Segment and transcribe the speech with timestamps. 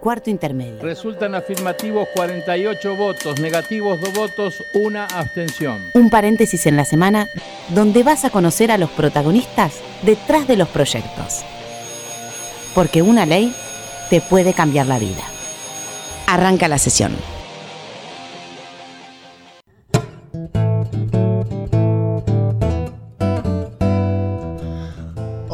[0.00, 0.80] Cuarto intermedio.
[0.80, 5.90] Resultan afirmativos 48 votos, negativos 2 votos, una abstención.
[5.92, 7.28] Un paréntesis en la semana
[7.70, 11.42] donde vas a conocer a los protagonistas detrás de los proyectos.
[12.76, 13.52] Porque una ley
[14.08, 15.24] te puede cambiar la vida.
[16.28, 17.16] Arranca la sesión.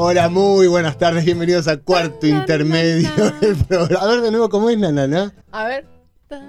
[0.06, 3.08] Hola, muy buenas tardes, bienvenidos a cuarto intermedio
[3.40, 4.04] del programa.
[4.04, 5.32] A ver de nuevo cómo es Nana.
[5.50, 5.86] A ver.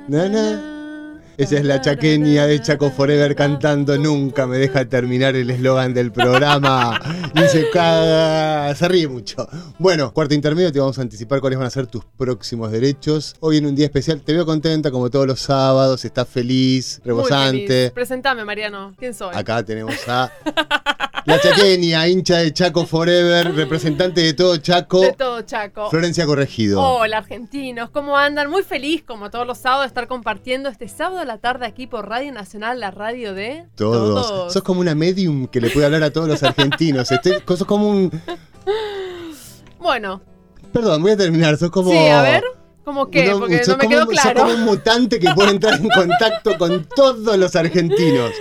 [0.09, 1.22] Nana.
[1.38, 6.12] Esa es la chaqueña de Chaco Forever cantando Nunca me deja terminar el eslogan del
[6.12, 6.99] programa.
[7.34, 9.48] Y se caga, se ríe mucho.
[9.80, 13.38] Bueno, cuarto intermedio, te vamos a anticipar cuáles van a ser tus próximos derechos.
[13.40, 17.90] Hoy en un día especial, te veo contenta como todos los sábados, estás feliz, rebosante.
[17.91, 18.94] Presentame, Mariano.
[18.99, 19.34] ¿Quién soy?
[19.34, 20.30] Acá tenemos a
[21.25, 25.02] la chaqueña, hincha de Chaco Forever, representante de todo Chaco.
[25.02, 25.89] De todo Chaco.
[25.89, 26.81] Florencia Corregido.
[26.81, 27.89] Hola, argentinos.
[27.89, 28.49] ¿Cómo andan?
[28.49, 31.87] Muy feliz, como todos los sábados, de estar compartiendo este sábado de la tarde aquí
[31.87, 34.54] por Radio Nacional, la radio de todos.
[34.54, 37.12] Sos como una medium que le puede hablar a todos los argentinos.
[37.12, 38.12] Estoy, sos como un.
[39.79, 40.21] Bueno.
[40.71, 41.57] Perdón, voy a terminar.
[41.57, 41.89] Sos como.
[41.91, 42.43] Sí, a ver.
[42.84, 43.32] ¿Cómo qué?
[43.32, 44.41] Porque no me quedó claro.
[44.41, 48.32] Sos como un mutante que puede entrar en contacto con todos los argentinos.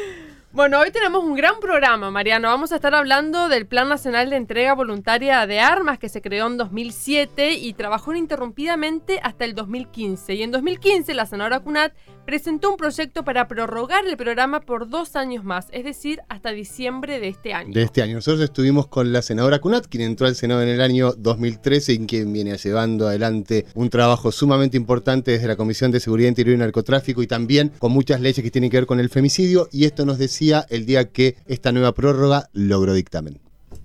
[0.54, 2.46] Bueno, hoy tenemos un gran programa, Mariano.
[2.46, 6.46] Vamos a estar hablando del Plan Nacional de Entrega Voluntaria de Armas que se creó
[6.46, 10.32] en 2007 y trabajó ininterrumpidamente hasta el 2015.
[10.34, 11.92] Y en 2015 la senadora Cunat
[12.24, 17.18] presentó un proyecto para prorrogar el programa por dos años más, es decir, hasta diciembre
[17.18, 17.74] de este año.
[17.74, 18.14] De este año.
[18.14, 22.06] Nosotros estuvimos con la senadora Cunat, quien entró al Senado en el año 2013 y
[22.06, 26.58] quien viene llevando adelante un trabajo sumamente importante desde la Comisión de Seguridad Interior y
[26.60, 29.68] Narcotráfico y también con muchas leyes que tienen que ver con el femicidio.
[29.72, 33.40] Y esto nos decía el día que esta nueva prórroga logró dictamen.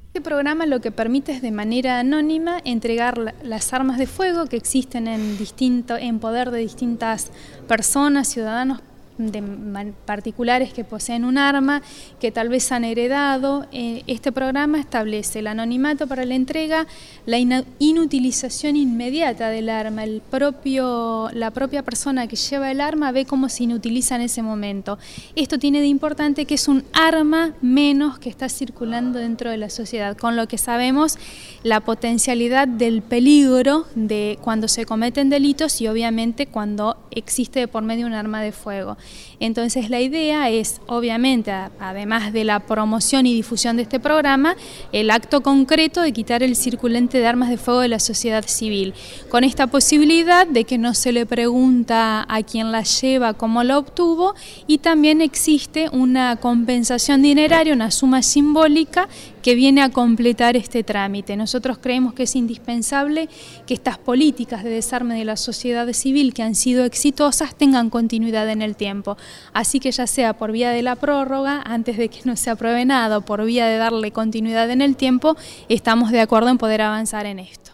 [0.08, 4.58] Este programa lo que permite es de manera anónima entregar las armas de fuego que
[4.58, 7.32] existen en, distinto, en poder de distintas
[7.68, 8.82] personas, ciudadanos
[9.20, 11.82] de particulares que poseen un arma,
[12.20, 13.68] que tal vez han heredado.
[13.72, 16.88] Eh, este programa establece el anonimato para la entrega,
[17.26, 20.06] la inutilización inmediata del arma.
[20.06, 24.42] El propio, la propia persona que lleva el arma ve cómo se inutiliza en ese
[24.42, 24.98] momento.
[25.36, 29.70] Esto tiene de importante que es un arma menos que está circulando dentro de la
[29.70, 31.18] sociedad, con lo que sabemos
[31.64, 38.08] la potencialidad del peligro de cuando se cometen delitos y obviamente cuando existe por medio
[38.08, 38.98] un arma de fuego.
[39.40, 44.56] Entonces la idea es, obviamente, además de la promoción y difusión de este programa,
[44.92, 48.94] el acto concreto de quitar el circulante de armas de fuego de la sociedad civil,
[49.30, 53.78] con esta posibilidad de que no se le pregunta a quien la lleva cómo la
[53.78, 54.36] obtuvo
[54.68, 59.08] y también existe una compensación dineraria, una suma simbólica
[59.42, 61.36] que viene a completar este trámite.
[61.36, 63.30] Nosotros creemos que es indispensable
[63.66, 68.50] que estas políticas de desarme de la sociedad civil que han sido exitosas tengan continuidad
[68.50, 69.18] en el tiempo.
[69.54, 72.86] Así que ya sea por vía de la prórroga, antes de que no se apruebe
[72.86, 75.36] nada, o por vía de darle continuidad en el tiempo,
[75.68, 77.72] estamos de acuerdo en poder avanzar en esto.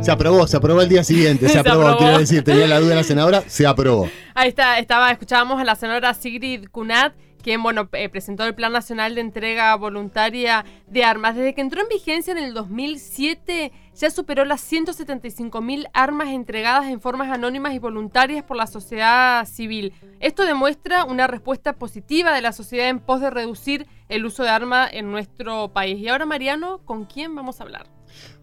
[0.00, 3.02] Se aprobó, se aprobó el día siguiente, se, aprobó, quiero decir, tenía la duda la
[3.02, 4.08] senadora, se aprobó.
[4.34, 7.12] Ahí está, estaba, escuchábamos a la senadora Sigrid Kunat
[7.48, 11.34] quien bueno, eh, presentó el Plan Nacional de Entrega Voluntaria de Armas.
[11.34, 16.88] Desde que entró en vigencia en el 2007 ya superó las 175 mil armas entregadas
[16.88, 19.94] en formas anónimas y voluntarias por la sociedad civil.
[20.20, 24.50] Esto demuestra una respuesta positiva de la sociedad en pos de reducir el uso de
[24.50, 25.98] armas en nuestro país.
[26.00, 27.97] Y ahora, Mariano, ¿con quién vamos a hablar?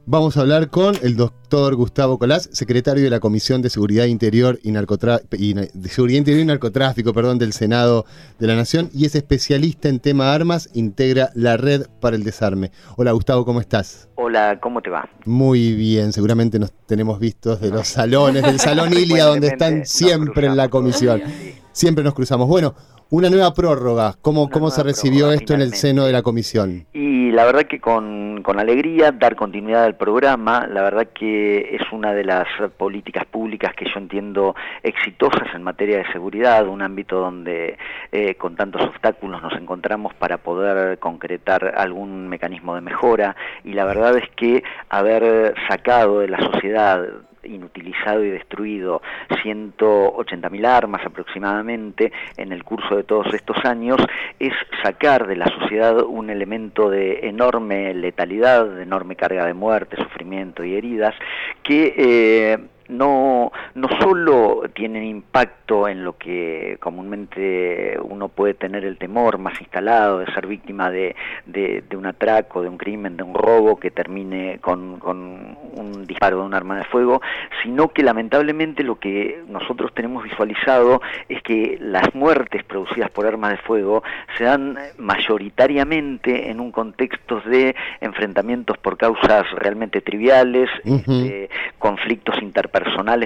[0.08, 4.60] Vamos a hablar con el doctor Gustavo Colás, secretario de la Comisión de Seguridad Interior
[4.62, 8.06] y, de Seguridad Interior y Narcotráfico perdón, del Senado
[8.38, 12.70] de la Nación y es especialista en tema armas, integra la red para el desarme.
[12.98, 14.08] Hola Gustavo, ¿cómo estás?
[14.14, 15.10] Hola, ¿cómo te va?
[15.26, 20.46] Muy bien, seguramente nos tenemos vistos de los salones, del Salón Ilia, donde están siempre
[20.46, 21.24] en la comisión.
[21.72, 22.48] Siempre nos cruzamos.
[22.48, 22.76] Bueno,
[23.10, 26.86] una nueva prórroga, ¿cómo, cómo se recibió esto en el seno de la comisión?
[26.94, 31.82] Y la verdad que con, con, alegría dar continuidad al programa, la verdad que es
[31.92, 37.20] una de las políticas públicas que yo entiendo exitosas en materia de seguridad, un ámbito
[37.20, 37.78] donde
[38.12, 43.36] eh, con tantos obstáculos nos encontramos para poder concretar algún mecanismo de mejora.
[43.64, 47.06] Y la verdad es que haber sacado de la sociedad
[47.46, 49.02] inutilizado y destruido
[49.44, 53.98] 180.000 armas aproximadamente en el curso de todos estos años,
[54.40, 54.54] es
[54.84, 60.64] sacar de la sociedad un elemento de enorme letalidad, de enorme carga de muerte, sufrimiento
[60.64, 61.16] y heridas,
[61.64, 68.98] que eh, no, no solo tienen impacto en lo que comúnmente uno puede tener el
[68.98, 71.16] temor más instalado de ser víctima de,
[71.46, 76.40] de, un atraco, de un crimen, de un robo que termine con, con un disparo
[76.40, 77.22] de un arma de fuego,
[77.64, 83.52] sino que lamentablemente lo que nosotros tenemos visualizado es que las muertes producidas por armas
[83.52, 84.04] de fuego
[84.38, 91.50] se dan mayoritariamente en un contexto de enfrentamientos por causas realmente triviales, este,
[91.80, 92.75] conflictos interpersonales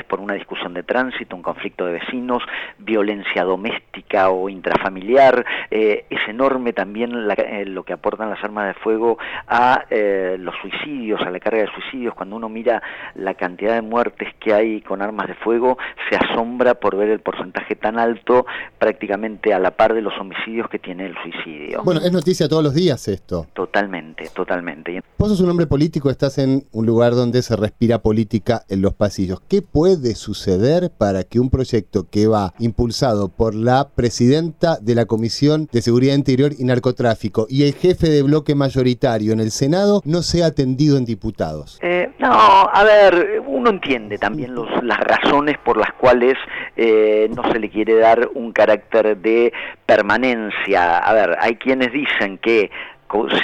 [0.07, 2.43] por una discusión de tránsito, un conflicto de vecinos,
[2.77, 5.45] violencia doméstica o intrafamiliar.
[5.71, 9.17] Eh, es enorme también eh, lo que aportan las armas de fuego
[9.47, 12.13] a eh, los suicidios, a la carga de suicidios.
[12.13, 12.81] Cuando uno mira
[13.15, 15.77] la cantidad de muertes que hay con armas de fuego,
[16.09, 18.45] se asombra por ver el porcentaje tan alto,
[18.77, 21.83] prácticamente a la par de los homicidios que tiene el suicidio.
[21.83, 23.47] Bueno, es noticia todos los días esto.
[23.53, 25.01] Totalmente, totalmente.
[25.17, 28.93] Vos sos un hombre político, estás en un lugar donde se respira política en los
[28.93, 29.38] pasillos.
[29.47, 35.05] ¿Qué puede suceder para que un proyecto que va impulsado por la presidenta de la
[35.05, 40.01] Comisión de Seguridad Interior y Narcotráfico y el jefe de bloque mayoritario en el Senado
[40.05, 41.79] no sea atendido en diputados?
[41.81, 46.35] Eh, no, a ver, uno entiende también las razones por las cuales
[46.75, 49.51] eh, no se le quiere dar un carácter de
[49.85, 50.97] permanencia.
[50.97, 52.69] A ver, hay quienes dicen que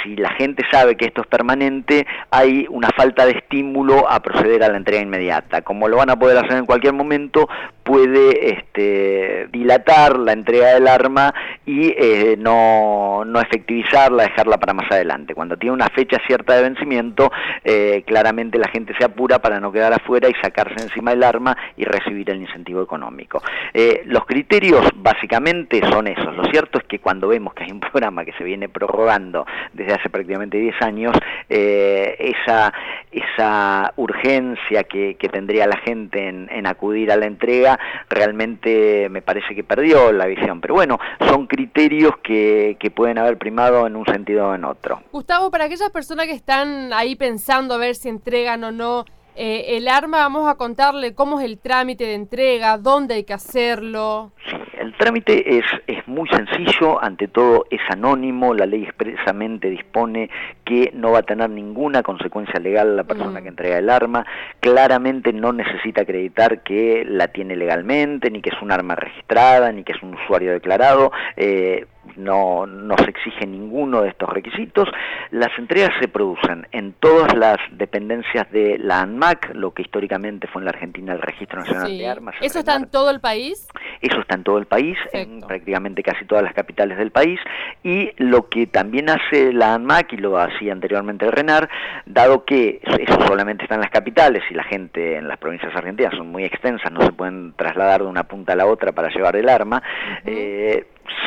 [0.02, 4.62] si la gente sabe que esto es permanente, hay una falta de estímulo a proceder
[4.62, 5.62] a la entrega inmediata.
[5.62, 7.48] Como lo van a poder hacer en cualquier momento,
[7.82, 11.32] puede este, dilatar la entrega del arma
[11.64, 15.34] y eh, no, no, efectivizarla, dejarla para más adelante.
[15.34, 17.30] Cuando tiene una fecha cierta de vencimiento,
[17.64, 21.56] eh, claramente la gente se apura para no quedar afuera y sacarse encima del arma
[21.76, 23.40] y recibir el incentivo económico.
[23.72, 26.36] Eh, los criterios básicamente son esos.
[26.36, 29.94] Lo cierto es que cuando vemos que hay un programa que se viene prorrogando desde
[29.94, 31.12] hace prácticamente 10 años,
[31.48, 32.72] esa,
[33.10, 39.64] esa urgencia que, tendría la gente en acudir a la entrega, realmente me parece que
[39.64, 40.60] perdió la visión.
[40.60, 40.98] Pero bueno,
[41.28, 45.02] son criterios que, que pueden haber primado en un sentido o en otro.
[45.12, 49.04] Gustavo, para aquellas personas que están ahí pensando a ver si entregan o no
[49.36, 53.34] eh, el arma, vamos a contarle cómo es el trámite de entrega, dónde hay que
[53.34, 54.32] hacerlo.
[54.48, 60.30] Sí, el trámite es, es muy sencillo, ante todo es anónimo, la ley expresamente dispone
[60.64, 63.42] que no va a tener ninguna consecuencia legal la persona mm.
[63.42, 64.24] que entrega el arma,
[64.60, 69.84] claramente no necesita acreditar que la tiene legalmente, ni que es un arma registrada, ni
[69.84, 71.86] que es un usuario declarado, eh,
[72.16, 74.88] no, no se exige ninguno de estos requisitos.
[75.30, 80.62] Las entregas se producen en todas las dependencias de la ANMAC, lo que históricamente fue
[80.62, 82.34] en la Argentina el Registro Nacional de Armas.
[82.40, 83.68] ¿Eso está en todo el país?
[84.00, 87.40] Eso está en todo el país, en prácticamente casi todas las capitales del país.
[87.82, 91.68] Y lo que también hace la ANMAC, y lo hacía anteriormente el RENAR,
[92.06, 96.14] dado que eso solamente está en las capitales y la gente en las provincias argentinas
[96.16, 99.36] son muy extensas, no se pueden trasladar de una punta a la otra para llevar
[99.36, 99.82] el arma,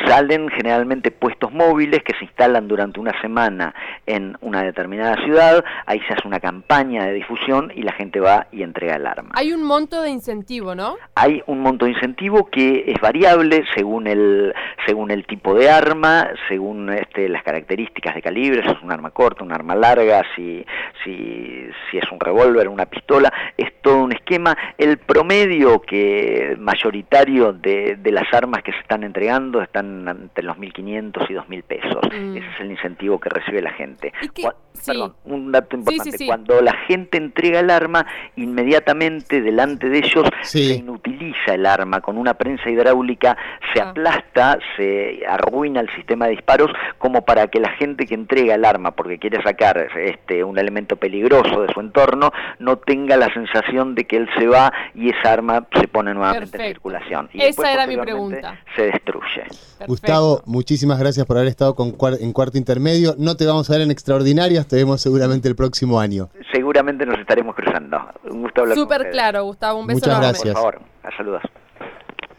[0.06, 3.74] salen generalmente puestos móviles que se instalan durante una semana
[4.06, 8.48] en una determinada ciudad, ahí se hace una campaña de difusión y la gente va
[8.52, 9.32] y entrega el arma.
[9.34, 10.96] Hay un monto de incentivo, ¿no?
[11.16, 14.54] Hay un monto de incentivo que es variable según el
[14.86, 19.12] según el tipo de arma, según este, las características de calibre, si es un arma
[19.12, 20.66] corta, un arma larga, si,
[21.04, 24.58] si, si es un revólver, una pistola, es todo un esquema.
[24.78, 30.58] El promedio que mayoritario de, de las armas que se están entregando están entre los
[30.58, 32.02] 1.500 y 2.000 pesos.
[32.12, 32.38] Mm.
[32.38, 34.12] Ese es el incentivo que recibe la gente.
[34.86, 36.26] Perdón, un dato importante.
[36.26, 38.06] Cuando la gente entrega el arma,
[38.36, 42.02] inmediatamente delante de ellos se inutiliza el arma.
[42.02, 43.38] Con una prensa hidráulica
[43.74, 43.90] se ah.
[43.90, 48.66] aplasta, se arruina el sistema de disparos, como para que la gente que entrega el
[48.66, 53.96] arma, porque quiere sacar este, un elemento peligroso de su entorno, no tenga la sensación
[53.96, 57.30] de que él se va y esa arma se pone nuevamente en circulación.
[57.34, 58.60] Y Esa era mi pregunta.
[58.76, 59.44] Se destruye.
[59.88, 63.16] Gustavo, muchísimas gracias por haber estado con en cuarto intermedio.
[63.18, 66.30] No te vamos a ver en extraordinarias, te vemos seguramente el próximo año.
[66.52, 67.98] Seguramente nos estaremos cruzando.
[68.30, 69.80] Un gusto hablar Súper claro, Gustavo.
[69.80, 70.54] Un beso Muchas gracias.
[70.56, 70.82] Por favor,
[71.16, 71.42] saludos.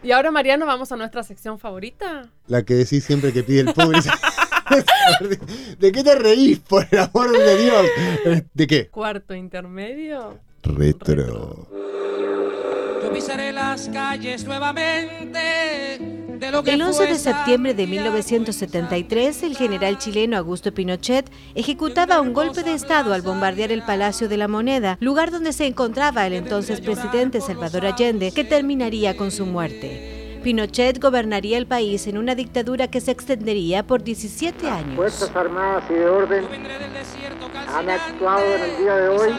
[0.02, 2.22] Y ahora, Mariano, vamos a nuestra sección favorita.
[2.46, 4.08] La que decís siempre que pide el público.
[5.78, 8.44] ¿De qué te reís, por el amor de Dios?
[8.54, 8.88] ¿De qué?
[8.88, 10.38] Cuarto intermedio.
[10.62, 11.66] Retro.
[13.02, 20.72] Yo pisaré las calles nuevamente el 11 de septiembre de 1973, el general chileno Augusto
[20.72, 25.52] Pinochet ejecutaba un golpe de Estado al bombardear el Palacio de la Moneda, lugar donde
[25.52, 30.38] se encontraba el entonces presidente Salvador Allende, que terminaría con su muerte.
[30.42, 34.96] Pinochet gobernaría el país en una dictadura que se extendería por 17 años.
[34.96, 36.46] Fuerzas Armadas y de Orden
[37.76, 39.34] han actuado en el día de hoy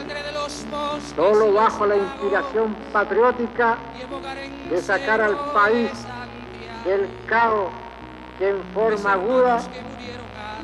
[1.15, 3.77] solo bajo la inspiración patriótica
[4.70, 5.89] de sacar al país
[6.86, 7.72] del caos
[8.38, 9.62] que en forma aguda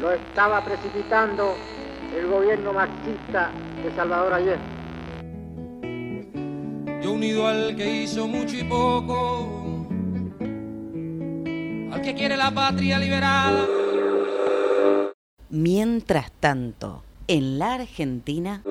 [0.01, 1.55] lo estaba precipitando
[2.15, 3.51] el gobierno marxista
[3.83, 4.77] de Salvador Allende.
[7.01, 9.85] Yo unido al que hizo mucho y poco,
[11.91, 13.65] al que quiere la patria liberada.
[15.49, 18.63] Mientras tanto, en la Argentina...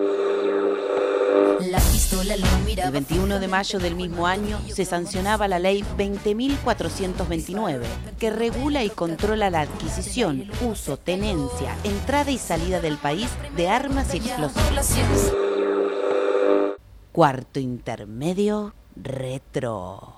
[1.59, 7.83] El 21 de mayo del mismo año se sancionaba la ley 20.429,
[8.19, 14.15] que regula y controla la adquisición, uso, tenencia, entrada y salida del país de armas
[14.15, 15.33] y explosivos.
[17.13, 20.15] Cuarto intermedio, retro.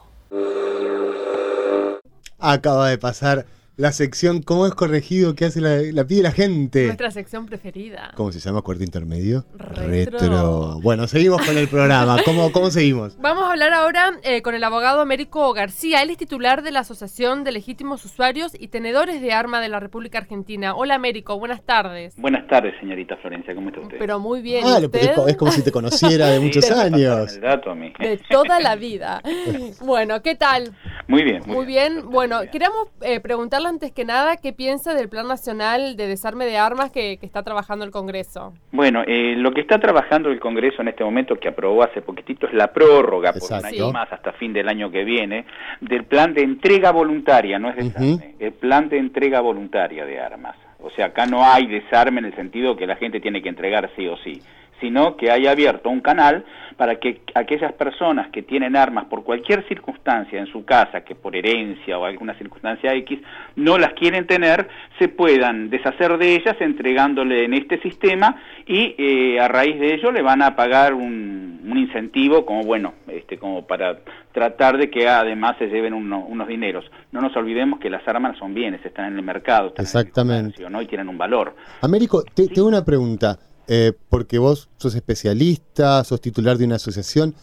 [2.38, 3.46] Acaba de pasar
[3.78, 5.36] la sección ¿Cómo es corregido?
[5.36, 6.86] que hace la, la pide la gente?
[6.86, 8.10] Nuestra sección preferida.
[8.16, 8.60] ¿Cómo se llama?
[8.60, 9.44] ¿Cuarto intermedio?
[9.56, 10.80] Retro.
[10.82, 12.16] Bueno, seguimos con el programa.
[12.24, 13.16] ¿Cómo, cómo seguimos?
[13.20, 16.02] Vamos a hablar ahora eh, con el abogado Américo García.
[16.02, 19.78] Él es titular de la Asociación de Legítimos Usuarios y Tenedores de Arma de la
[19.78, 20.74] República Argentina.
[20.74, 22.14] Hola Américo, buenas tardes.
[22.16, 23.98] Buenas tardes, señorita Florencia, ¿cómo está usted?
[24.00, 24.64] Pero muy bien.
[24.66, 25.14] Ah, ¿y lo- es, usted?
[25.14, 27.32] co- es como si te conociera de Sí, muchos años.
[27.36, 27.92] El dato a mí.
[28.00, 29.22] De toda la vida.
[29.80, 30.74] Bueno, ¿qué tal?
[31.06, 32.10] Muy bien, muy, Muy bien.
[32.10, 36.56] Bueno, queríamos eh, preguntarle antes que nada qué piensa del Plan Nacional de Desarme de
[36.56, 38.54] Armas que, que está trabajando el Congreso.
[38.72, 42.46] Bueno, eh, lo que está trabajando el Congreso en este momento, que aprobó hace poquitito,
[42.46, 45.44] es la prórroga por un año más hasta fin del año que viene,
[45.80, 50.56] del plan de entrega voluntaria, no es desarme, el plan de entrega voluntaria de armas.
[50.80, 53.90] O sea, acá no hay desarme en el sentido que la gente tiene que entregar
[53.96, 54.40] sí o sí,
[54.80, 56.44] sino que hay abierto un canal
[56.76, 61.34] para que aquellas personas que tienen armas por cualquier circunstancia en su casa, que por
[61.34, 63.18] herencia o alguna circunstancia X,
[63.56, 64.68] no las quieren tener,
[65.00, 70.12] se puedan deshacer de ellas entregándole en este sistema y eh, a raíz de ello
[70.12, 73.98] le van a pagar un, un incentivo como bueno, este, como para
[74.32, 76.84] tratar de que además se lleven uno- unos dineros.
[77.10, 80.38] No nos olvidemos que las armas son bienes, están en el mercado, están Exactamente.
[80.38, 80.80] en el comercio, ¿no?
[80.80, 81.56] y tienen un valor.
[81.82, 83.36] Américo, te, tengo una pregunta.
[83.68, 87.34] Eh, porque vos sos especialista, sos titular de una asociación.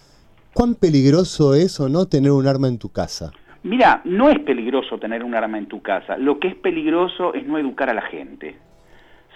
[0.54, 3.32] ¿Cuán peligroso es o no tener un arma en tu casa?
[3.64, 6.18] Mira, no es peligroso tener un arma en tu casa.
[6.18, 8.58] Lo que es peligroso es no educar a la gente.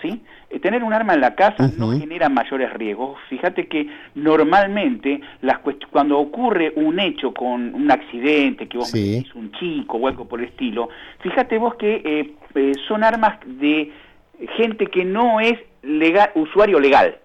[0.01, 0.21] ¿Sí?
[0.49, 3.17] Eh, Tener un arma en la casa no genera mayores riesgos.
[3.29, 5.59] Fíjate que normalmente las
[5.91, 9.17] cuando ocurre un hecho con un accidente, que vos Sí.
[9.17, 10.87] metís un chico o algo por el estilo,
[11.19, 13.91] fíjate vos que eh, eh, son armas de
[14.55, 17.17] gente que no es legal, usuario legal.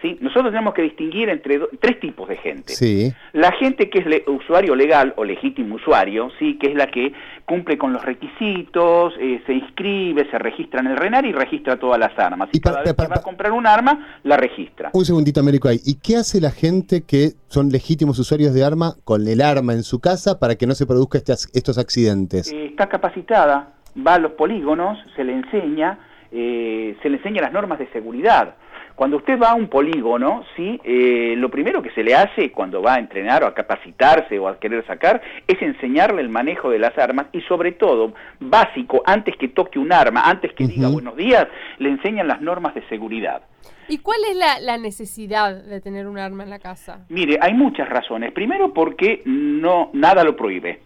[0.00, 0.18] ¿Sí?
[0.20, 2.72] Nosotros tenemos que distinguir entre do- tres tipos de gente.
[2.74, 3.12] Sí.
[3.32, 7.12] La gente que es le- usuario legal o legítimo usuario, sí, que es la que
[7.46, 12.00] cumple con los requisitos, eh, se inscribe, se registra en el RENAR y registra todas
[12.00, 12.48] las armas.
[12.50, 14.90] Y, cada vez que va a comprar un arma, la registra.
[14.92, 15.78] Un segundito, Américo, ahí.
[15.86, 19.84] ¿Y qué hace la gente que son legítimos usuarios de arma con el arma en
[19.84, 21.22] su casa para que no se produzcan
[21.54, 22.50] estos accidentes?
[22.52, 25.96] Eh, está capacitada, va a los polígonos, se le enseña,
[26.32, 28.54] eh, se le enseña las normas de seguridad.
[28.94, 32.82] Cuando usted va a un polígono, sí, eh, lo primero que se le hace cuando
[32.82, 36.78] va a entrenar o a capacitarse o a querer sacar es enseñarle el manejo de
[36.78, 41.16] las armas y sobre todo, básico, antes que toque un arma, antes que diga buenos
[41.16, 41.48] días,
[41.78, 43.42] le enseñan las normas de seguridad.
[43.88, 47.04] ¿Y cuál es la, la necesidad de tener un arma en la casa?
[47.08, 48.32] Mire, hay muchas razones.
[48.32, 50.80] Primero porque no nada lo prohíbe.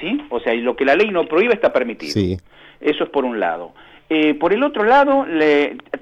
[0.00, 0.20] ¿sí?
[0.30, 2.12] O sea, y lo que la ley no prohíbe está permitido.
[2.12, 2.36] Sí.
[2.80, 3.72] Eso es por un lado.
[4.08, 5.26] Eh, por el otro lado,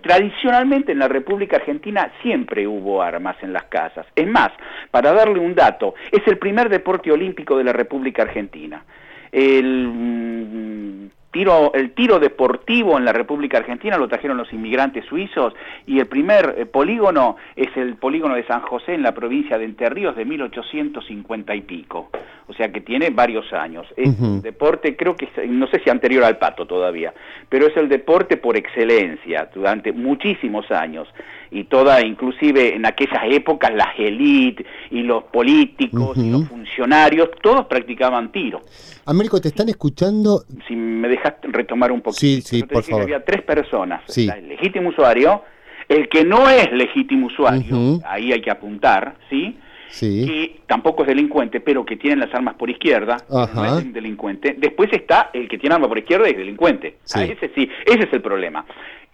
[0.02, 4.06] tradicionalmente en la República Argentina siempre hubo armas en las casas.
[4.14, 4.50] Es más,
[4.90, 8.84] para darle un dato, es el primer deporte olímpico de la República Argentina.
[9.32, 15.52] Mm, tiro, el tiro deportivo en la República Argentina lo trajeron los inmigrantes suizos
[15.84, 19.64] y el primer eh, polígono es el polígono de San José en la provincia de
[19.64, 22.08] Entre Ríos de 1850 y pico.
[22.46, 23.86] O sea que tiene varios años.
[23.96, 27.12] Es un deporte, creo que no sé si anterior al pato todavía,
[27.48, 31.08] pero es el deporte por excelencia durante muchísimos años
[31.50, 37.66] y toda, inclusive en aquellas épocas, las élites y los políticos y los funcionarios, todos
[37.66, 38.60] practicaban tiro.
[39.06, 40.44] Américo, te están escuchando.
[40.66, 42.20] Si me dejas retomar un poquito.
[42.20, 43.02] Sí, sí, Yo te por dije que favor.
[43.04, 44.02] había tres personas.
[44.06, 44.28] Sí.
[44.28, 45.42] El legítimo usuario,
[45.88, 49.58] el que no es legítimo usuario, ahí hay que apuntar, ¿sí?
[49.90, 50.24] Sí.
[50.26, 54.56] que tampoco es delincuente, pero que tiene las armas por izquierda, no es un delincuente.
[54.58, 56.96] Después está el que tiene arma por izquierda y es delincuente.
[57.04, 57.20] Sí.
[57.22, 58.64] Ese sí, ese es el problema.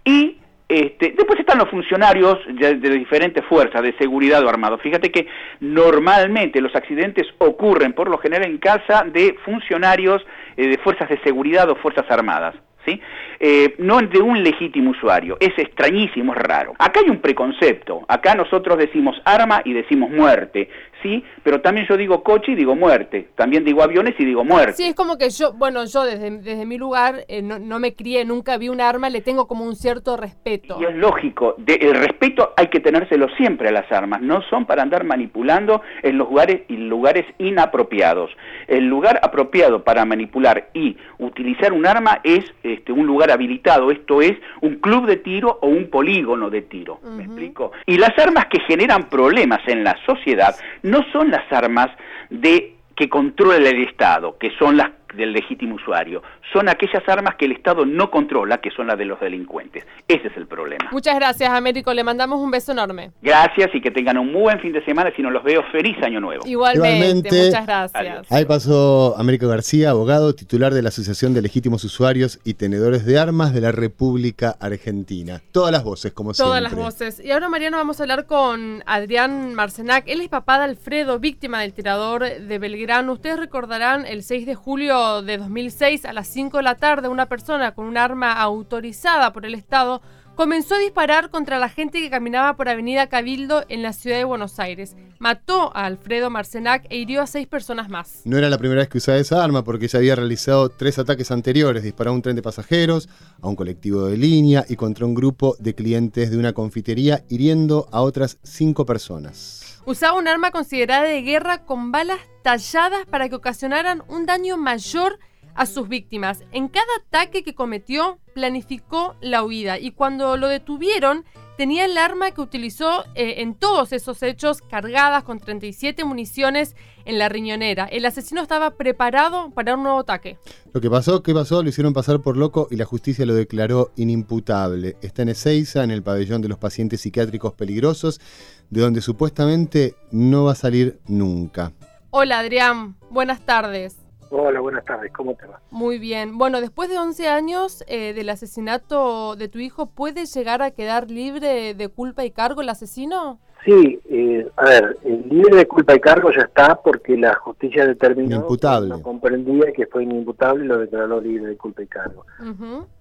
[0.07, 0.37] Y
[0.71, 4.81] este, después están los funcionarios de, diferentes fuerzas de seguridad o armados.
[4.81, 5.27] Fíjate que
[5.59, 10.25] normalmente los accidentes ocurren por lo general en casa de funcionarios
[10.57, 12.55] eh, de fuerzas de seguridad o fuerzas armadas.
[12.87, 13.01] ¿Sí?
[13.41, 15.37] eh, no de un legítimo usuario.
[15.41, 16.75] Es extrañísimo, es raro.
[16.79, 18.05] Acá hay un preconcepto.
[18.07, 20.69] Acá nosotros decimos arma y decimos muerte
[21.03, 24.75] sí, pero también yo digo coche y digo muerte, también digo aviones y digo muerte.
[24.75, 28.25] Sí, es como que yo, bueno, yo desde, desde mi lugar eh, no, me crié,
[28.25, 30.79] nunca vi un arma, le tengo como un cierto respeto.
[30.81, 34.83] Y es lógico, el respeto hay que tenérselo siempre a las armas, no son para
[34.83, 38.31] andar manipulando en los lugares, lugares inapropiados.
[38.67, 44.23] El lugar apropiado para manipular y utilizar un arma es este, un lugar habilitado, esto
[44.23, 47.73] es un club de tiro o un polígono de tiro, ¿me explico?
[47.87, 51.89] Y las armas que generan problemas en la sociedad no son las armas
[52.31, 57.47] de que controla el Estado, que son las del legítimo usuario, son aquellas armas que
[57.47, 59.85] el Estado no controla, que son las de los delincuentes.
[60.09, 60.89] Ese es el problema.
[60.91, 61.93] Muchas gracias, Américo.
[61.95, 63.13] Le mandamos un beso enorme.
[63.23, 65.13] Gracias y que tengan un muy buen fin de semana.
[65.15, 66.47] Si no los veo, feliz año nuevo.
[66.47, 68.33] Igualmente, muchas gracias.
[68.33, 73.19] Ahí pasó Américo García, abogado, titular de la Asociación de Legítimos Usuarios y Tenedores de
[73.19, 75.41] Armas de la República Argentina.
[75.53, 76.49] Todas las voces, como siempre.
[76.49, 77.25] Todas las voces.
[77.25, 80.05] Y ahora, Mariano, vamos a hablar con Adrián Marcenac.
[80.07, 83.13] Él es papá de Alfredo, víctima del tirador de Belgrano.
[83.13, 87.27] Ustedes recordarán el 6 de julio de 2006 a las 5 de la tarde una
[87.27, 90.03] persona con un arma autorizada por el Estado
[90.41, 94.25] comenzó a disparar contra la gente que caminaba por Avenida Cabildo en la ciudad de
[94.25, 94.97] Buenos Aires.
[95.19, 98.23] Mató a Alfredo Marcenac e hirió a seis personas más.
[98.25, 101.31] No era la primera vez que usaba esa arma porque ya había realizado tres ataques
[101.31, 101.83] anteriores.
[101.83, 103.11] Disparó a un tren de pasajeros,
[103.43, 107.87] a un colectivo de línea y contra un grupo de clientes de una confitería, hiriendo
[107.93, 109.79] a otras cinco personas.
[109.85, 115.19] Usaba un arma considerada de guerra con balas talladas para que ocasionaran un daño mayor
[115.55, 116.45] a sus víctimas.
[116.53, 121.25] En cada ataque que cometió, planificó la huida y cuando lo detuvieron,
[121.61, 127.19] tenía el arma que utilizó eh, en todos esos hechos, cargadas con 37 municiones en
[127.19, 127.85] la riñonera.
[127.85, 130.39] El asesino estaba preparado para un nuevo ataque.
[130.73, 131.63] Lo que pasó, ¿qué pasó?
[131.63, 134.97] Lo hicieron pasar por loco y la justicia lo declaró inimputable.
[135.03, 138.23] Está en Ezeiza, en el pabellón de los pacientes psiquiátricos peligrosos,
[138.71, 141.73] de donde supuestamente no va a salir nunca.
[142.09, 144.00] Hola Adrián, buenas tardes.
[144.33, 145.61] Hola, buenas tardes, ¿cómo te va?
[145.73, 146.39] Muy bien.
[146.39, 151.11] Bueno, después de 11 años eh, del asesinato de tu hijo, ¿puede llegar a quedar
[151.11, 153.41] libre de culpa y cargo el asesino?
[153.65, 157.87] Sí, eh, a ver, el libre de culpa y cargo ya está porque la justicia
[157.87, 158.89] determinó Inimputable.
[158.89, 162.25] no comprendía que fue inimputable y lo declaró libre de culpa y cargo.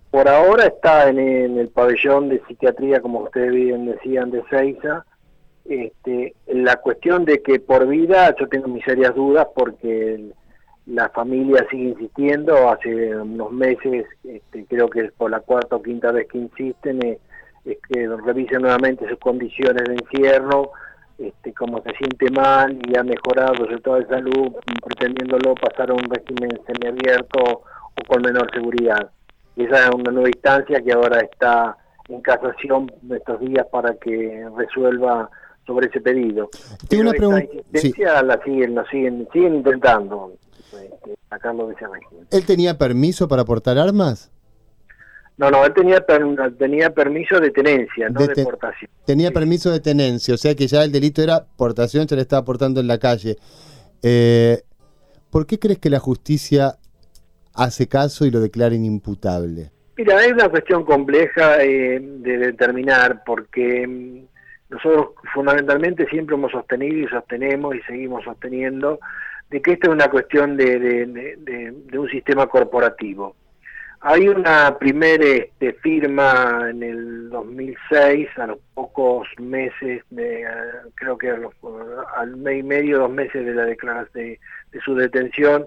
[0.10, 5.06] Por ahora está en, el pabellón de psiquiatría, como ustedes bien decían, de Seiza.
[5.66, 10.16] Este, la cuestión de que por vida yo tengo mis serias dudas porque...
[10.16, 10.34] El,
[10.90, 15.84] la familia sigue insistiendo, hace unos meses, este, creo que es por la cuarta o
[15.84, 17.20] quinta vez que insisten, eh,
[17.66, 20.72] es que revisen nuevamente sus condiciones de encierro,
[21.20, 25.94] este, cómo se siente mal y ha mejorado su todo de salud, pretendiéndolo pasar a
[25.94, 29.12] un régimen semiabierto o con menor seguridad.
[29.56, 34.48] Y esa es una nueva instancia que ahora está en casación estos días para que
[34.58, 35.30] resuelva
[35.68, 36.50] sobre ese pedido.
[36.88, 37.46] Tengo una pregunta.
[38.24, 40.34] la siguen, la siguen, siguen intentando.
[40.72, 42.28] De ese régimen.
[42.32, 44.32] ¿Él tenía permiso para portar armas?
[45.38, 46.06] No, no, él tenía,
[46.58, 48.92] tenía permiso de tenencia, no de, portación.
[49.06, 52.44] Tenía permiso de tenencia, o sea que ya el delito era portación, se le estaba
[52.44, 53.38] portando en la calle.
[54.04, 54.62] Eh,
[55.32, 56.76] ¿Por qué crees que la justicia
[57.54, 59.72] hace caso y lo declara inimputable?
[59.98, 66.98] Mira, es una cuestión compleja eh, de determinar, porque mm, nosotros fundamentalmente siempre hemos sostenido
[66.98, 69.00] y sostenemos y seguimos sosteniendo
[69.50, 73.36] de que esta es una cuestión de, un sistema corporativo.
[74.02, 80.48] Hay una primera este, firma en el 2006, a los pocos meses, de,
[80.96, 81.30] creo que
[82.16, 84.40] al mes y medio, dos meses de la declaración de,
[84.86, 85.66] su detención,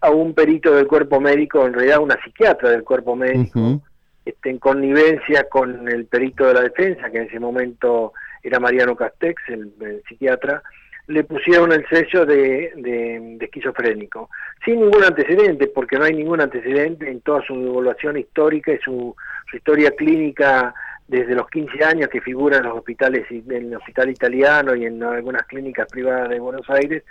[0.00, 3.82] a un perito del cuerpo médico, en realidad una psiquiatra del cuerpo médico,
[4.24, 8.96] este, en connivencia con el perito de la defensa, que en ese momento era Mariano
[8.96, 10.62] Castex, el psiquiatra,
[11.08, 14.28] le pusieron el sello de, esquizofrénico,
[14.64, 19.16] sin ningún antecedente, porque no hay ningún antecedente en toda su evaluación histórica y su,
[19.52, 20.74] historia clínica
[21.06, 25.02] desde los 15 años que figura en los hospitales, en el hospital italiano y en
[25.02, 27.02] algunas clínicas privadas de Buenos Aires,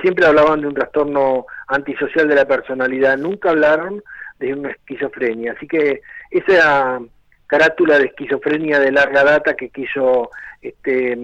[0.00, 4.02] siempre hablaban de un trastorno antisocial de la personalidad, nunca hablaron
[4.38, 5.52] de una esquizofrenia.
[5.52, 7.00] Así que esa
[7.52, 10.30] carátula de esquizofrenia de larga data que quiso
[10.62, 11.18] este,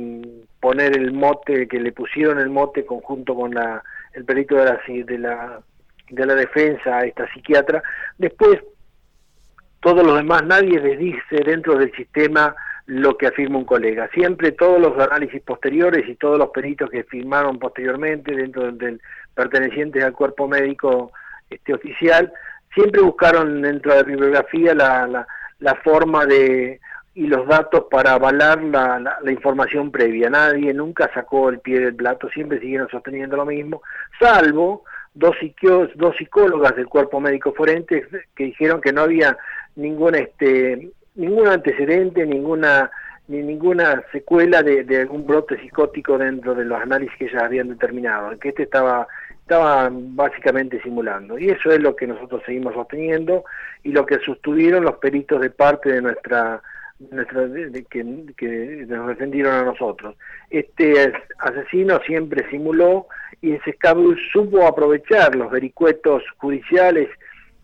[0.61, 4.79] poner el mote, que le pusieron el mote conjunto con la, el perito de la,
[4.87, 5.61] de la,
[6.11, 7.83] de la defensa a esta psiquiatra.
[8.19, 8.61] Después,
[9.81, 14.11] todos los demás, nadie les dice dentro del sistema lo que afirma un colega.
[14.12, 19.01] Siempre todos los análisis posteriores y todos los peritos que firmaron posteriormente dentro del,
[19.35, 21.11] pertenecientes al cuerpo médico
[21.49, 22.31] este oficial
[22.75, 25.27] siempre buscaron dentro de la bibliografía la, la,
[25.83, 26.81] forma de
[27.14, 30.31] y los datos para avalar la, la, información previa.
[30.31, 33.83] Nadie nunca sacó el pie del plato, siempre siguieron sosteniendo lo mismo,
[34.21, 35.35] salvo dos,
[35.97, 39.37] dos psicólogas del cuerpo médico forense que dijeron que no había
[39.75, 42.90] ningún, este, ningún antecedente, ninguna
[43.27, 47.68] ni ninguna secuela de, de, algún brote psicótico dentro de los análisis que ellas habían
[47.68, 49.07] determinado, que este estaba
[49.48, 51.38] estaba básicamente simulando.
[51.38, 53.44] Y eso es lo que nosotros seguimos sosteniendo
[53.82, 56.61] y lo que sostuvieron los peritos de parte de nuestra,
[56.98, 57.48] nuestra
[57.88, 60.16] que, nos defendieron a nosotros.
[60.50, 63.06] Este asesino siempre simuló
[63.40, 67.08] y ese Scabul supo aprovechar los vericuetos judiciales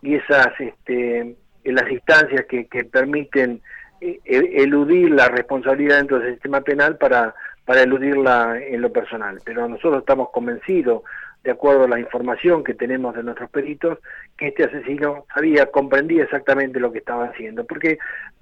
[0.00, 3.60] y esas este, las instancias que, que permiten
[4.00, 7.34] eh, eludir la responsabilidad dentro del sistema penal para,
[7.66, 9.38] para eludirla en lo personal.
[9.44, 11.02] Pero nosotros estamos convencidos
[11.44, 13.98] de acuerdo a la información que tenemos de nuestros peritos,
[14.37, 17.64] que este asesino sabía, comprendía exactamente lo que estaba haciendo.
[17.64, 17.98] Porque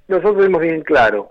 [0.06, 1.30] nosotros vemos bien claro,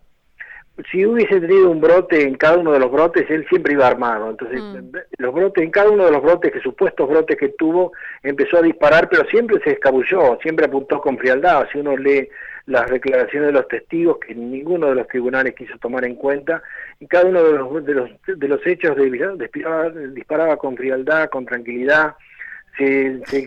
[0.91, 4.29] si hubiese tenido un brote en cada uno de los brotes, él siempre iba armado.
[4.29, 4.95] Entonces, mm.
[5.17, 7.91] los brotes, en cada uno de los brotes, que supuestos brotes que tuvo,
[8.23, 11.67] empezó a disparar, pero siempre se escabulló, siempre apuntó con frialdad.
[11.71, 12.29] Si uno lee
[12.65, 16.61] las declaraciones de los testigos que ninguno de los tribunales quiso tomar en cuenta
[16.99, 21.45] y cada uno de los, de los, de los hechos disparaba, disparaba con frialdad, con
[21.45, 22.15] tranquilidad.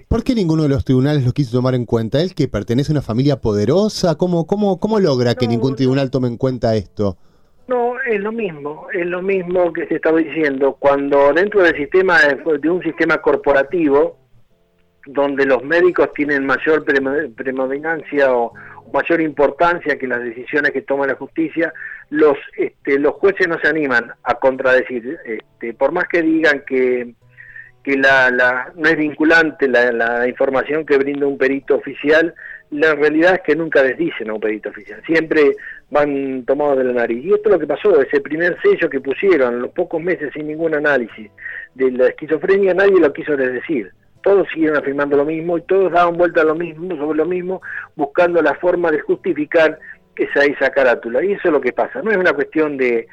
[0.08, 2.20] ¿Por qué ninguno de los tribunales lo quiso tomar en cuenta?
[2.20, 4.16] ¿Él que pertenece a una familia poderosa?
[4.16, 7.16] ¿Cómo, cómo, cómo logra que ningún tribunal tome en cuenta esto?
[7.66, 10.76] No, es lo mismo, es lo mismo que se estaba diciendo.
[10.78, 12.18] Cuando dentro del sistema,
[12.60, 14.18] de un sistema corporativo,
[15.06, 18.52] donde los médicos tienen mayor predominancia o,
[18.92, 21.72] mayor importancia que las decisiones que toma la justicia,
[22.10, 27.14] los este, los jueces no se animan a contradecir, este, por más que digan que,
[27.84, 32.34] que la, la, no es vinculante la, la, información que brinda un perito oficial,
[32.70, 35.54] la realidad es que nunca les dicen a un perito oficial, siempre
[35.90, 37.22] van tomados de la nariz.
[37.22, 40.48] Y esto es lo que pasó, ese primer sello que pusieron, los pocos meses sin
[40.48, 41.30] ningún análisis
[41.74, 43.92] de la esquizofrenia, nadie lo quiso decir
[44.24, 47.60] todos siguieron afirmando lo mismo y todos daban vuelta a lo mismo, sobre lo mismo,
[47.94, 49.78] buscando la forma de justificar
[50.16, 51.22] esa, esa carátula.
[51.22, 52.00] Y eso es lo que pasa.
[52.02, 53.06] No es una cuestión de,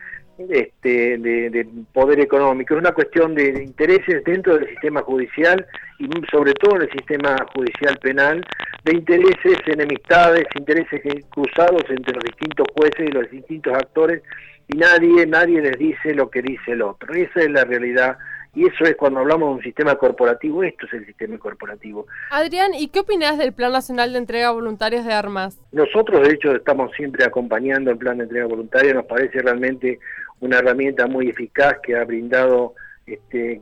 [0.49, 5.65] este, de, poder económico, es una cuestión de, intereses dentro del sistema judicial
[5.99, 8.45] y sobre todo en el sistema judicial penal,
[8.83, 14.23] de intereses, enemistades, intereses cruzados entre los distintos jueces y los distintos actores
[14.67, 17.13] y nadie, nadie les dice lo que dice el otro.
[17.13, 18.17] Esa es la realidad
[18.53, 22.05] y eso es cuando hablamos de un sistema corporativo, esto es el sistema corporativo.
[22.31, 25.57] Adrián, ¿y qué opinas del Plan Nacional de Entrega Voluntarias de Armas?
[25.71, 29.99] Nosotros, de hecho, estamos siempre acompañando el Plan de Entrega Voluntaria, nos parece realmente
[30.41, 33.61] una herramienta muy eficaz que ha brindado este,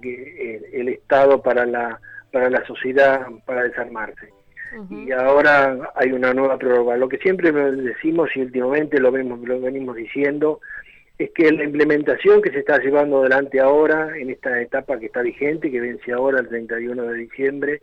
[0.73, 1.99] el, Estado para la,
[2.31, 4.33] para la sociedad, para desarmarse.
[4.91, 6.95] Y ahora hay una nueva prórroga.
[6.95, 10.61] Lo que siempre decimos y últimamente lo, vemos, lo venimos diciendo
[11.19, 15.21] es que la implementación que se está llevando adelante ahora, en esta etapa que está
[15.21, 17.81] vigente, que vence ahora el 31 de diciembre,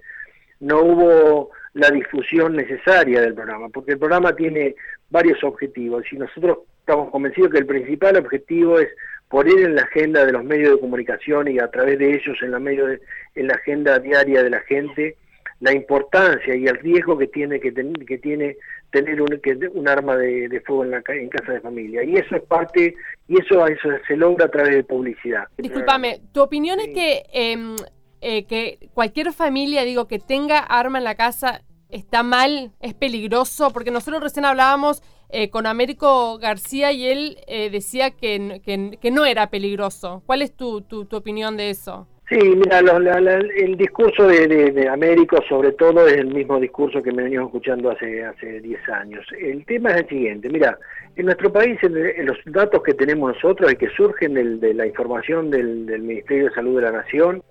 [0.60, 4.74] no hubo la difusión necesaria del programa, porque el programa tiene
[5.10, 8.88] varios objetivos y nosotros estamos convencidos que el principal objetivo es
[9.28, 12.52] poner en la agenda de los medios de comunicación y a través de ellos en
[12.52, 15.16] la, medio en la agenda diaria de la gente
[15.60, 17.72] la importancia y el riesgo que tiene que,
[18.06, 18.56] que tiene
[18.96, 22.02] tener un, que, un arma de, fuego en, la, en casa de familia.
[22.02, 22.94] Y eso es parte,
[23.28, 25.44] y eso, eso se logra a través de publicidad.
[25.58, 27.76] Disculpame, ¿tu opinión es que, em,
[28.20, 33.70] eh, que cualquier familia, digo, que tenga arma en la casa está mal, es peligroso?
[33.70, 39.10] Porque nosotros recién hablábamos eh, con Américo García y él eh, decía que, que, que,
[39.10, 40.22] no era peligroso.
[40.24, 42.06] ¿Cuál es tu, tu, tu opinión de eso?
[42.28, 47.22] Sí, mira, el discurso de, de, Américo sobre todo es el mismo discurso que me
[47.22, 49.24] venimos escuchando hace hace 10 años.
[49.38, 50.76] El tema es el siguiente, mira,
[51.14, 55.52] en nuestro país en, los datos que tenemos nosotros y que surgen de la información
[55.52, 57.44] del, del, Ministerio de Salud de la Nación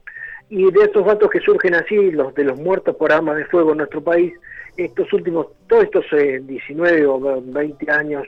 [0.50, 3.72] y de estos datos que surgen así, los de los muertos por armas de fuego
[3.72, 4.34] en nuestro país,
[4.76, 8.28] estos últimos, todos estos 19 eh, o 20 años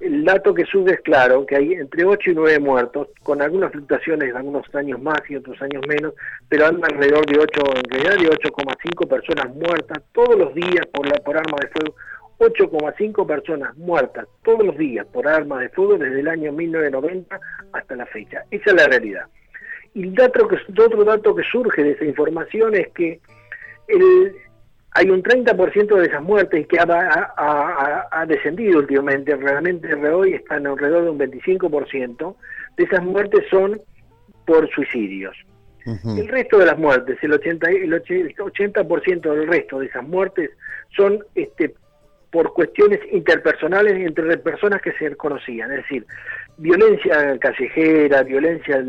[0.00, 3.72] el dato que sube es claro, que hay entre 8 y 9 muertos, con algunas
[3.72, 6.14] fluctuaciones, algunos años más y otros años menos,
[6.48, 11.06] pero andan alrededor de 8, en realidad de 8,5 personas muertas todos los días por,
[11.06, 11.94] la, por arma de fuego.
[12.38, 17.40] 8,5 personas muertas todos los días por arma de fuego desde el año 1990
[17.72, 18.44] hasta la fecha.
[18.52, 19.26] Esa es la realidad.
[19.94, 23.20] Y el otro dato que surge de esa información es que
[23.88, 24.32] el,
[24.92, 31.10] hay un 30% de esas muertes que ha, descendido últimamente, realmente hoy están alrededor de
[31.10, 32.34] un 25%,
[32.76, 33.80] de esas muertes son
[34.46, 35.36] por suicidios.
[36.04, 40.50] El resto de las muertes, el 80, el 80% del resto de esas muertes
[40.94, 41.74] son este,
[42.30, 46.04] por cuestiones interpersonales entre personas que se conocían, es decir,
[46.58, 48.84] violencia callejera, violencia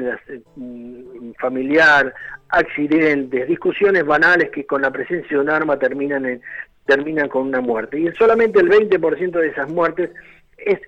[0.56, 2.14] mm, familiar,
[2.50, 6.42] accidentes, discusiones banales que con la presencia de un arma terminan en,
[6.86, 8.00] terminan con una muerte.
[8.00, 10.10] Y solamente el 20% de esas muertes
[10.58, 10.80] es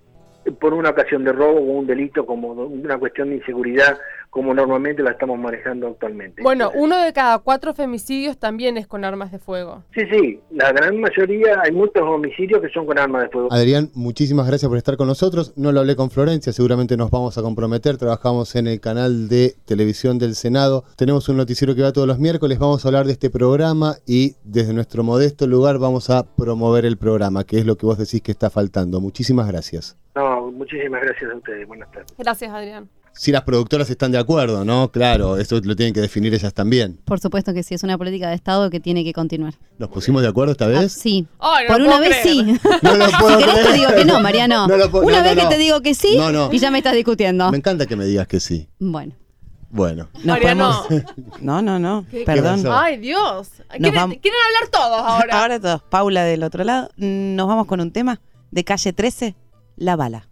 [0.60, 4.00] por una ocasión de robo o un delito como una cuestión de inseguridad
[4.32, 6.42] como normalmente la estamos manejando actualmente.
[6.42, 9.84] Bueno, uno de cada cuatro femicidios también es con armas de fuego.
[9.94, 13.50] Sí, sí, la gran mayoría, hay muchos homicidios que son con armas de fuego.
[13.52, 15.54] Adrián, muchísimas gracias por estar con nosotros.
[15.58, 17.98] No lo hablé con Florencia, seguramente nos vamos a comprometer.
[17.98, 20.86] Trabajamos en el canal de televisión del Senado.
[20.96, 22.58] Tenemos un noticiero que va todos los miércoles.
[22.58, 26.98] Vamos a hablar de este programa y desde nuestro modesto lugar vamos a promover el
[26.98, 29.02] programa, que es lo que vos decís que está faltando.
[29.02, 29.98] Muchísimas gracias.
[30.16, 31.68] No, muchísimas gracias a ustedes.
[31.68, 32.16] Buenas tardes.
[32.18, 34.92] Gracias, Adrián si las productoras están de acuerdo, ¿no?
[34.92, 37.00] Claro, eso lo tienen que definir ellas también.
[37.06, 39.54] Por supuesto que sí, es una política de Estado que tiene que continuar.
[39.78, 40.80] ¿Nos pusimos de acuerdo esta vez?
[40.80, 41.28] Ah, sí.
[41.68, 42.42] Por una vez sí.
[42.82, 44.66] No lo puedo si querés te digo que no, Mariano.
[44.66, 46.18] una vez que te digo que sí
[46.52, 47.52] y ya me estás discutiendo.
[47.52, 48.68] Me encanta que me digas que sí.
[48.80, 49.16] Bueno.
[49.72, 50.10] Bueno.
[50.24, 50.84] Mariano.
[51.42, 52.06] No, no, no.
[52.26, 52.64] Perdón.
[52.70, 53.50] Ay, Dios.
[53.70, 55.40] ¿Quieren, hablar todos ahora?
[55.42, 55.82] Ahora todos.
[55.84, 56.90] Paula del otro lado.
[56.98, 58.22] Nos vamos con un tema
[58.52, 59.36] de calle 13,
[59.78, 60.28] La Bala.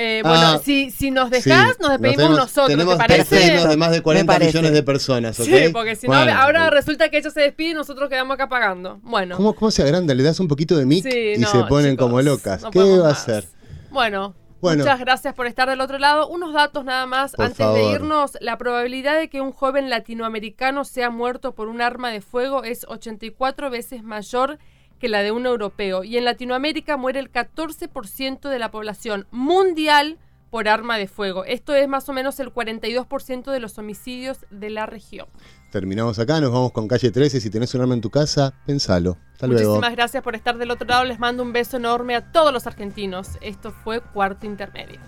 [0.00, 3.66] Eh, bueno, ah, si, si nos dejás, nos despedimos nosotros, tenemos ¿te parece?
[3.66, 5.46] de más de 40 millones de personas, ¿ok?
[5.46, 9.00] Sí, porque si no, ahora resulta que ellos se despiden y nosotros quedamos acá pagando.
[9.02, 9.36] Bueno.
[9.36, 10.14] ¿Cómo, cómo se agranda?
[10.14, 12.64] Le das un poquito de mic y se ponen como locas.
[12.70, 13.44] ¿Qué va a hacer?
[13.90, 16.28] Bueno, Muchas gracias por estar del otro lado.
[16.28, 18.36] Unos datos nada más antes de irnos.
[18.40, 22.84] La probabilidad de que un joven latinoamericano sea muerto por un arma de fuego es
[22.88, 24.58] 84 veces mayor
[24.98, 26.04] que la de un europeo.
[26.04, 30.18] Y en Latinoamérica muere el 14% de la población mundial
[30.50, 31.44] por arma de fuego.
[31.44, 35.26] Esto es más o menos el 42% de los homicidios de la región.
[35.70, 37.40] Terminamos acá, nos vamos con calle 13.
[37.40, 39.18] Si tenés un arma en tu casa, pensalo.
[39.34, 41.04] Hasta Muchísimas gracias por estar del otro lado.
[41.04, 43.38] Les mando un beso enorme a todos los argentinos.
[43.40, 44.98] Esto fue Cuarto Intermedio.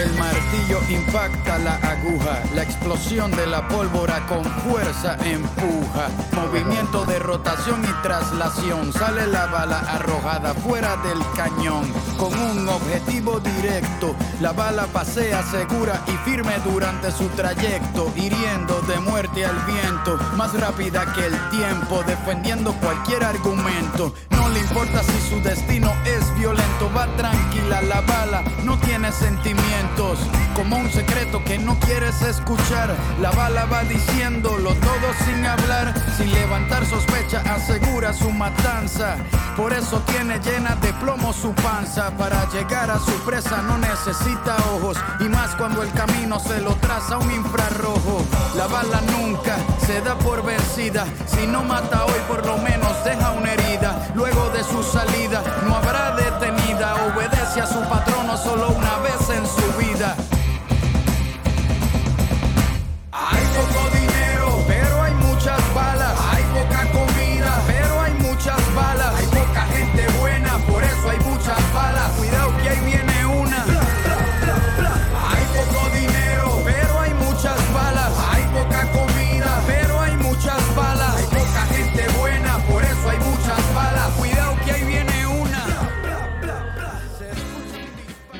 [0.00, 6.08] El martillo impacta la aguja, la explosión de la pólvora con fuerza empuja.
[6.32, 11.92] Movimiento de rotación y traslación, sale la bala arrojada fuera del cañón.
[12.16, 19.00] Con un objetivo directo, la bala pasea segura y firme durante su trayecto, hiriendo de
[19.00, 24.14] muerte al viento, más rápida que el tiempo, defendiendo cualquier argumento.
[24.50, 30.16] No le importa si su destino es violento, va tranquila la bala, no tiene sentimiento
[30.56, 32.92] como un secreto que no quieres escuchar.
[33.20, 39.18] La bala va diciéndolo todo sin hablar, sin levantar sospecha, asegura su matanza.
[39.56, 42.10] Por eso tiene llena de plomo su panza.
[42.18, 46.74] Para llegar a su presa no necesita ojos, y más cuando el camino se lo
[46.74, 48.24] traza un infrarrojo.
[48.56, 49.58] La bala nunca
[49.90, 54.08] se da por vencida, si no mata hoy por lo menos deja una herida.
[54.14, 59.44] Luego de su salida no habrá detenida, obedece a su patrono solo una vez en
[59.46, 60.14] su vida.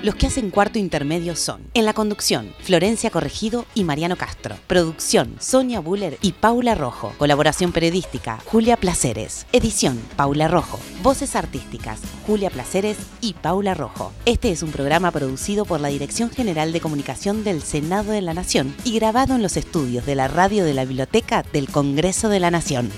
[0.02, 4.56] Los que hacen cuarto intermedio son, en la conducción, Florencia Corregido y Mariano Castro.
[4.66, 7.12] Producción, Sonia Buller y Paula Rojo.
[7.18, 9.46] Colaboración periodística, Julia Placeres.
[9.52, 10.80] Edición, Paula Rojo.
[11.02, 14.10] Voces artísticas, Julia Placeres y Paula Rojo.
[14.24, 18.32] Este es un programa producido por la Dirección General de Comunicación del Senado de la
[18.32, 22.40] Nación y grabado en los estudios de la radio de la Biblioteca del Congreso de
[22.40, 22.90] la Nación.